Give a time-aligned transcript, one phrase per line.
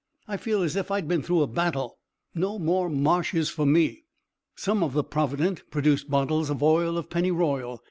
[0.27, 1.99] I feel as if I'd been through a battle.
[2.33, 4.05] No more marshes for me."
[4.55, 7.79] Some of the provident produced bottles of oil of pennyroyal.